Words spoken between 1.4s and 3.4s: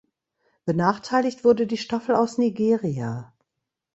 wurde die Staffel aus Nigeria.